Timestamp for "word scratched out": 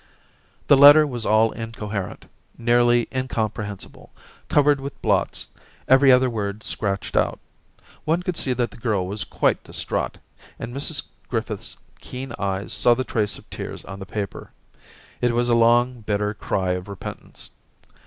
6.27-7.37